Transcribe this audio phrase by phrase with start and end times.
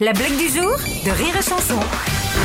[0.00, 0.74] La blague du jour
[1.04, 1.78] de Rire et Chanson.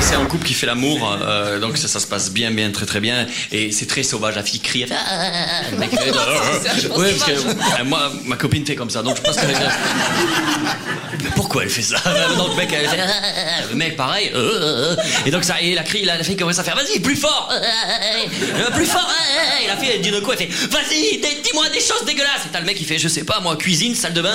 [0.00, 2.86] C'est un couple qui fait l'amour, euh, donc ça, ça se passe bien, bien, très,
[2.86, 4.34] très bien, et c'est très sauvage.
[4.34, 5.70] La fille crie, elle fait, Ah, ah, ah.
[5.70, 6.98] le mec fait, Ah, ah, ah.
[6.98, 9.50] Ouais, parce que euh, moi, ma copine fait comme ça, donc je pense qu'elle.
[11.22, 11.96] Mais Pourquoi elle fait ça?
[12.36, 13.62] Donc le mec, elle fait, Ah, ah, ah.
[13.68, 15.26] le mec, pareil, euh, euh, euh.
[15.26, 17.50] et donc ça, et la crie, la, la fille commence à faire, vas-y, plus fort,
[17.52, 17.56] Euh,
[18.66, 21.42] euh, plus fort, euh, et la fille, elle dit d'un coup, elle fait, vas-y, dis-
[21.44, 22.46] dis-moi des choses dégueulasses.
[22.46, 24.34] Et t'as le mec qui fait, je sais pas, moi, cuisine, salle de bain.